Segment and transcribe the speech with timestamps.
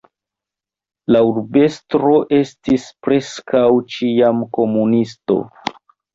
[1.15, 3.63] La urbestro estis preskaŭ
[3.99, 5.41] ĉiam komunisto.